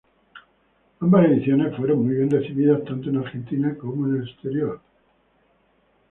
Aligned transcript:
Ambas 0.99 1.27
ediciones 1.27 1.75
fueron 1.77 2.03
muy 2.03 2.15
bien 2.15 2.31
recibidas 2.31 2.83
tanto 2.85 3.11
en 3.11 3.17
Argentina 3.17 3.77
como 3.77 4.07
en 4.07 4.15
el 4.19 4.23
exterior. 4.29 4.81